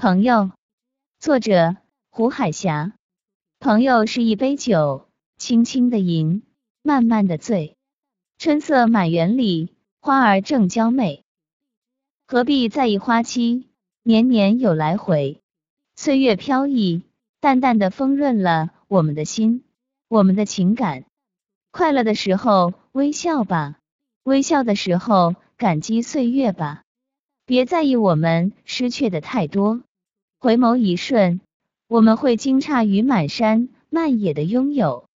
[0.00, 0.52] 朋友，
[1.18, 1.76] 作者
[2.08, 2.92] 胡海霞。
[3.58, 6.44] 朋友是一杯酒，轻轻的饮，
[6.82, 7.76] 慢慢的醉。
[8.38, 11.24] 春色满园里，花儿正娇媚，
[12.28, 13.66] 何必在意花期？
[14.04, 15.42] 年年有来回，
[15.96, 17.02] 岁月飘逸，
[17.40, 19.64] 淡淡的丰润了我们的心，
[20.06, 21.06] 我们的情感。
[21.72, 23.80] 快乐的时候微笑吧，
[24.22, 26.84] 微笑的时候感激岁月吧，
[27.44, 29.82] 别在意我们失去的太多。
[30.40, 31.40] 回眸一瞬，
[31.88, 35.07] 我们会惊诧于满山漫野的拥有。